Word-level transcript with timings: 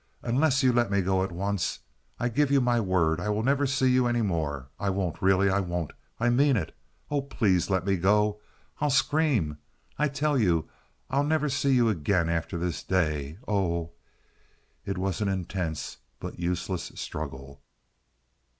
Unless 0.23 0.63
you 0.63 0.73
let 0.73 0.89
me 0.89 1.01
go 1.01 1.23
at 1.23 1.31
once, 1.31 1.77
I 2.19 2.27
give 2.27 2.49
you 2.49 2.59
my 2.59 2.79
word 2.79 3.19
I 3.19 3.29
will 3.29 3.43
never 3.43 3.67
see 3.67 3.91
you 3.91 4.07
any 4.07 4.23
more. 4.23 4.67
I 4.79 4.89
won't! 4.89 5.21
Really, 5.21 5.47
I 5.47 5.59
won't! 5.59 5.93
I 6.19 6.31
mean 6.31 6.57
it! 6.57 6.75
Oh, 7.11 7.21
please 7.21 7.69
let 7.69 7.85
me 7.85 7.97
go! 7.97 8.39
I'll 8.79 8.89
scream, 8.89 9.59
I 9.99 10.07
tell 10.07 10.39
you! 10.39 10.67
I'll 11.11 11.23
never 11.23 11.49
see 11.49 11.75
you 11.75 11.87
again 11.87 12.29
after 12.29 12.57
this 12.57 12.81
day! 12.81 13.37
Oh—" 13.47 13.91
It 14.87 14.97
was 14.97 15.21
an 15.21 15.27
intense 15.27 15.97
but 16.19 16.39
useless 16.39 16.91
struggle. 16.95 17.61